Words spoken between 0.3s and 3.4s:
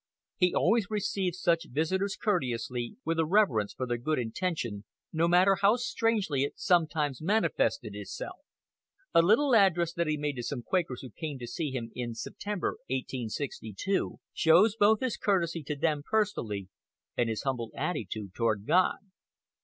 He always received such visitors courteously, with a